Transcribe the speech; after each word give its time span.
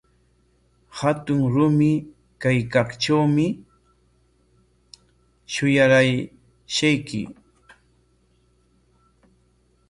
Hatun 0.99 1.41
rumi 1.53 1.89
kaykaqtrawmi 2.41 3.45
shuyarashqayki. 5.53 7.21